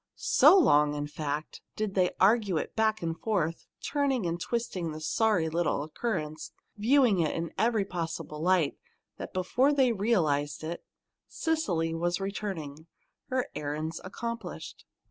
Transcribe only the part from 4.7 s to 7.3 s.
the sorry little occurrence, viewing